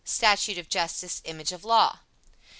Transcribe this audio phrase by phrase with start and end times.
[0.03, 1.99] "Statue of Justice image of law."